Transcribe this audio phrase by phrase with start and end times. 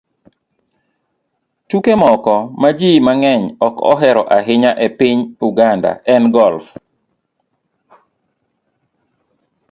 [1.69, 6.65] Tuke moko ma ji mang'eny ok ohero ahinya e piny Uganda en golf